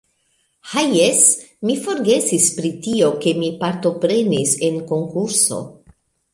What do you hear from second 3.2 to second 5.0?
ke mi partoprenis en